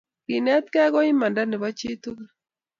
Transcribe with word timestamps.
kenetkei 0.25 0.89
ko 0.93 0.99
imanda 1.11 1.41
nopo 1.45 1.69
chitukul 1.77 2.29